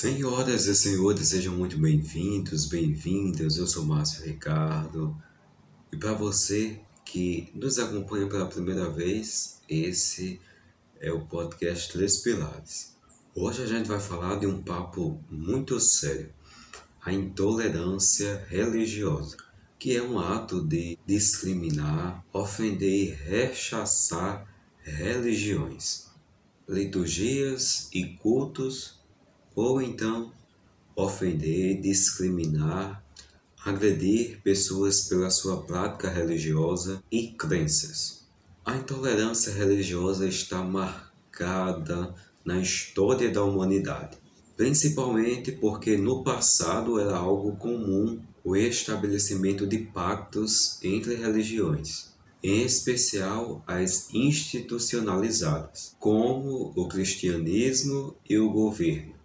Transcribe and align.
Senhoras 0.00 0.66
e 0.66 0.76
senhores, 0.76 1.26
sejam 1.26 1.56
muito 1.56 1.76
bem-vindos, 1.76 2.66
bem-vindas. 2.66 3.56
Eu 3.56 3.66
sou 3.66 3.84
Márcio 3.84 4.24
Ricardo. 4.24 5.20
E 5.90 5.96
para 5.96 6.12
você 6.12 6.78
que 7.04 7.50
nos 7.52 7.80
acompanha 7.80 8.28
pela 8.28 8.46
primeira 8.46 8.88
vez, 8.88 9.60
esse 9.68 10.40
é 11.00 11.10
o 11.10 11.26
podcast 11.26 11.92
Três 11.92 12.18
Pilares. 12.18 12.96
Hoje 13.34 13.64
a 13.64 13.66
gente 13.66 13.88
vai 13.88 13.98
falar 13.98 14.36
de 14.36 14.46
um 14.46 14.62
papo 14.62 15.20
muito 15.28 15.80
sério: 15.80 16.32
a 17.04 17.12
intolerância 17.12 18.46
religiosa, 18.48 19.36
que 19.80 19.96
é 19.96 20.00
um 20.00 20.20
ato 20.20 20.64
de 20.64 20.96
discriminar, 21.04 22.24
ofender 22.32 22.88
e 22.88 23.10
rechaçar 23.10 24.46
religiões, 24.80 26.06
liturgias 26.68 27.88
e 27.92 28.04
cultos 28.22 28.97
ou 29.58 29.82
então 29.82 30.30
ofender, 30.94 31.80
discriminar, 31.80 33.02
agredir 33.64 34.40
pessoas 34.40 35.08
pela 35.08 35.30
sua 35.30 35.62
prática 35.62 36.08
religiosa 36.08 37.02
e 37.10 37.32
crenças. 37.32 38.24
A 38.64 38.76
intolerância 38.76 39.52
religiosa 39.52 40.28
está 40.28 40.62
marcada 40.62 42.14
na 42.44 42.60
história 42.60 43.32
da 43.32 43.42
humanidade, 43.42 44.16
principalmente 44.56 45.50
porque 45.50 45.96
no 45.96 46.22
passado 46.22 47.00
era 47.00 47.16
algo 47.16 47.56
comum 47.56 48.20
o 48.44 48.54
estabelecimento 48.54 49.66
de 49.66 49.78
pactos 49.78 50.78
entre 50.84 51.16
religiões, 51.16 52.12
em 52.44 52.62
especial 52.62 53.64
as 53.66 54.08
institucionalizadas, 54.14 55.96
como 55.98 56.72
o 56.76 56.86
cristianismo 56.86 58.14
e 58.30 58.38
o 58.38 58.52
governo. 58.52 59.17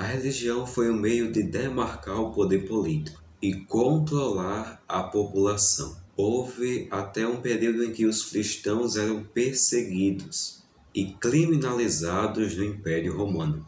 A 0.00 0.02
religião 0.02 0.66
foi 0.66 0.90
um 0.90 0.98
meio 0.98 1.30
de 1.30 1.42
demarcar 1.42 2.18
o 2.22 2.32
poder 2.32 2.66
político 2.66 3.22
e 3.42 3.54
controlar 3.54 4.82
a 4.88 5.02
população. 5.02 5.94
Houve 6.16 6.88
até 6.90 7.26
um 7.26 7.42
período 7.42 7.84
em 7.84 7.92
que 7.92 8.06
os 8.06 8.24
cristãos 8.24 8.96
eram 8.96 9.22
perseguidos 9.22 10.62
e 10.94 11.12
criminalizados 11.12 12.56
no 12.56 12.64
Império 12.64 13.14
Romano. 13.14 13.66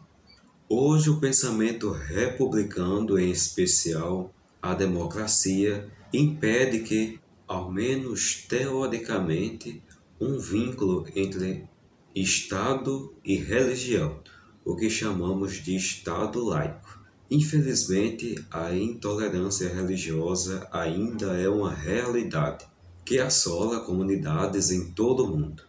Hoje, 0.67 1.11
o 1.11 1.19
pensamento 1.19 1.91
republicano, 1.91 3.19
em 3.19 3.29
especial 3.29 4.33
a 4.59 4.73
democracia, 4.73 5.87
impede 6.11 6.79
que, 6.79 7.19
ao 7.47 7.71
menos 7.71 8.43
teoricamente, 8.49 9.83
um 10.19 10.39
vínculo 10.39 11.05
entre 11.15 11.69
Estado 12.15 13.13
e 13.23 13.35
religião 13.35 14.19
o 14.65 14.75
que 14.75 14.89
chamamos 14.89 15.53
de 15.55 15.75
Estado 15.75 16.43
laico. 16.43 17.01
Infelizmente, 17.29 18.35
a 18.51 18.73
intolerância 18.73 19.67
religiosa 19.73 20.67
ainda 20.71 21.33
é 21.33 21.49
uma 21.49 21.73
realidade 21.73 22.65
que 23.03 23.19
assola 23.19 23.81
comunidades 23.81 24.71
em 24.71 24.91
todo 24.91 25.25
o 25.25 25.37
mundo. 25.37 25.63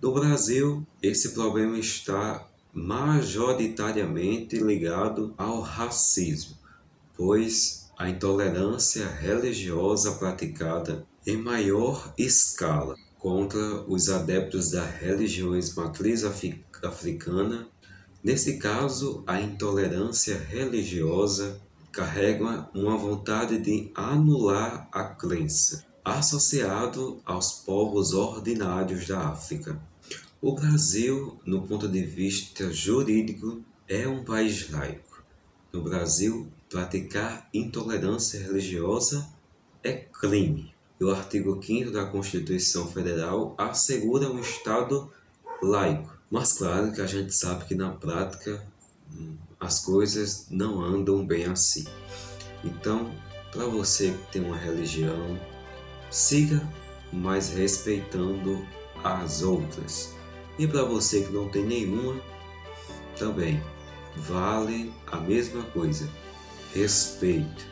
No 0.00 0.12
Brasil, 0.12 0.86
esse 1.02 1.30
problema 1.30 1.78
está 1.78 2.48
majoritariamente 2.72 4.56
ligado 4.56 5.34
ao 5.36 5.60
racismo, 5.60 6.56
pois 7.16 7.90
a 7.98 8.08
intolerância 8.08 9.06
religiosa 9.06 10.12
praticada 10.12 11.06
em 11.26 11.36
maior 11.36 12.12
escala 12.18 12.96
contra 13.18 13.82
os 13.82 14.08
adeptos 14.08 14.70
das 14.72 14.90
religiões 14.98 15.74
matriz 15.74 16.24
africana 16.82 17.68
Nesse 18.22 18.56
caso, 18.56 19.24
a 19.26 19.40
intolerância 19.40 20.38
religiosa 20.38 21.60
carrega 21.90 22.68
uma 22.72 22.96
vontade 22.96 23.58
de 23.58 23.90
anular 23.96 24.88
a 24.92 25.02
crença, 25.02 25.84
associado 26.04 27.20
aos 27.26 27.50
povos 27.50 28.12
ordinários 28.12 29.08
da 29.08 29.26
África. 29.26 29.76
O 30.40 30.54
Brasil, 30.54 31.40
no 31.44 31.62
ponto 31.66 31.88
de 31.88 32.04
vista 32.04 32.72
jurídico, 32.72 33.60
é 33.88 34.06
um 34.06 34.22
país 34.22 34.70
laico. 34.70 35.24
No 35.72 35.82
Brasil, 35.82 36.46
praticar 36.70 37.48
intolerância 37.52 38.40
religiosa 38.40 39.28
é 39.82 39.94
crime. 39.94 40.72
E 41.00 41.04
o 41.04 41.10
artigo 41.10 41.60
5 41.60 41.90
da 41.90 42.06
Constituição 42.06 42.86
Federal 42.86 43.56
assegura 43.58 44.30
um 44.30 44.38
Estado 44.38 45.10
laico 45.60 46.11
mas 46.32 46.54
claro 46.54 46.90
que 46.92 47.02
a 47.02 47.06
gente 47.06 47.34
sabe 47.34 47.66
que 47.66 47.74
na 47.74 47.90
prática 47.90 48.64
hum, 49.14 49.36
as 49.60 49.80
coisas 49.80 50.46
não 50.50 50.80
andam 50.80 51.26
bem 51.26 51.44
assim. 51.44 51.84
Então, 52.64 53.12
para 53.52 53.66
você 53.66 54.12
que 54.12 54.32
tem 54.32 54.42
uma 54.42 54.56
religião, 54.56 55.38
siga, 56.10 56.66
mas 57.12 57.50
respeitando 57.50 58.66
as 59.04 59.42
outras. 59.42 60.14
E 60.58 60.66
para 60.66 60.84
você 60.84 61.20
que 61.20 61.32
não 61.34 61.50
tem 61.50 61.66
nenhuma, 61.66 62.18
também 63.18 63.62
vale 64.16 64.90
a 65.08 65.18
mesma 65.18 65.62
coisa. 65.64 66.08
Respeito 66.74 67.66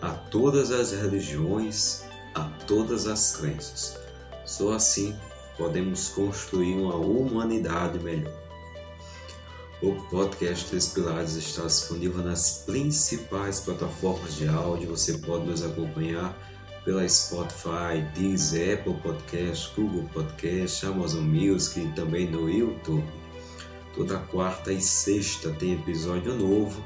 a 0.00 0.12
todas 0.12 0.70
as 0.70 0.90
religiões, 0.92 2.04
a 2.34 2.44
todas 2.66 3.06
as 3.06 3.36
crenças. 3.36 3.98
Só 4.46 4.72
assim 4.72 5.14
podemos 5.56 6.08
construir 6.08 6.74
uma 6.74 6.94
humanidade 6.96 7.98
melhor. 7.98 8.32
O 9.82 9.92
podcast 10.08 10.70
Três 10.70 10.88
Pilares 10.88 11.34
está 11.34 11.66
disponível 11.66 12.24
nas 12.24 12.62
principais 12.64 13.60
plataformas 13.60 14.34
de 14.34 14.48
áudio. 14.48 14.88
Você 14.88 15.18
pode 15.18 15.44
nos 15.46 15.62
acompanhar 15.62 16.34
pela 16.82 17.06
Spotify, 17.06 18.00
Deezer, 18.14 18.78
Apple 18.78 18.94
Podcast, 19.02 19.70
Google 19.76 20.08
Podcast, 20.14 20.86
Amazon 20.86 21.24
Music 21.24 21.80
e 21.80 21.92
também 21.92 22.30
no 22.30 22.48
YouTube. 22.48 23.04
Toda 23.94 24.18
quarta 24.18 24.72
e 24.72 24.80
sexta 24.80 25.50
tem 25.50 25.74
episódio 25.74 26.34
novo, 26.34 26.82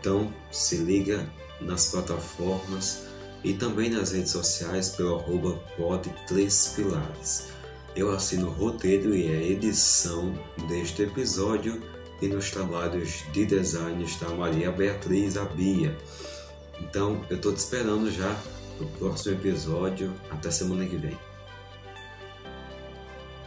então 0.00 0.32
se 0.50 0.76
liga 0.76 1.26
nas 1.60 1.90
plataformas 1.90 3.04
e 3.44 3.52
também 3.52 3.90
nas 3.90 4.12
redes 4.12 4.32
sociais 4.32 4.90
pelo 4.90 5.16
arroba 5.16 5.52
pod 5.76 6.08
Três 6.26 6.72
Pilares. 6.74 7.57
Eu 7.98 8.12
assino 8.12 8.46
o 8.46 8.52
roteiro 8.52 9.12
e 9.12 9.26
a 9.26 9.42
edição 9.42 10.32
deste 10.68 11.02
episódio 11.02 11.82
e 12.22 12.28
nos 12.28 12.48
trabalhos 12.48 13.24
de 13.32 13.44
design 13.44 14.04
está 14.04 14.28
Maria 14.28 14.70
Beatriz 14.70 15.36
Abia. 15.36 15.98
Então 16.80 17.26
eu 17.28 17.34
estou 17.34 17.52
te 17.52 17.56
esperando 17.56 18.08
já 18.08 18.40
no 18.78 18.86
próximo 18.86 19.34
episódio. 19.34 20.14
Até 20.30 20.48
semana 20.48 20.86
que 20.86 20.94
vem. 20.94 21.27